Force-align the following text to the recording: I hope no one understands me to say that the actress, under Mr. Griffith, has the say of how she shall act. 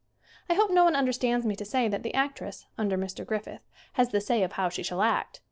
I 0.49 0.55
hope 0.55 0.71
no 0.71 0.83
one 0.83 0.95
understands 0.95 1.45
me 1.45 1.55
to 1.55 1.63
say 1.63 1.87
that 1.87 2.01
the 2.01 2.15
actress, 2.15 2.65
under 2.75 2.97
Mr. 2.97 3.23
Griffith, 3.23 3.61
has 3.93 4.09
the 4.09 4.19
say 4.19 4.41
of 4.41 4.53
how 4.53 4.67
she 4.67 4.81
shall 4.81 5.03
act. 5.03 5.39